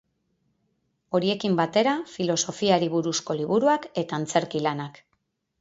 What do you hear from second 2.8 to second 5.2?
buruzko liburuak eta antzerki-lanak.